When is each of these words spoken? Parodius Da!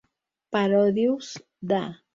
Parodius 0.51 1.29
Da! 1.61 1.83